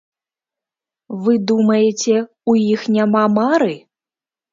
Вы 1.27 1.33
думаеце, 1.51 2.15
у 2.53 2.55
іх 2.73 2.81
няма 2.95 3.21
мары?! 3.37 3.75